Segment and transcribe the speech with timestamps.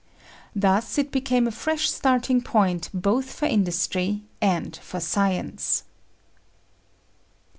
[0.55, 5.83] Thus it became a fresh starting point both for industry and for science.